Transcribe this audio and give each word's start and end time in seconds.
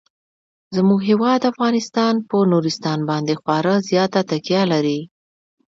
زموږ 0.75 0.99
هیواد 1.09 1.41
افغانستان 1.51 2.13
په 2.29 2.37
نورستان 2.51 2.99
باندې 3.09 3.33
خورا 3.41 3.75
زیاته 3.89 4.21
تکیه 4.31 4.63
لري. 4.71 4.99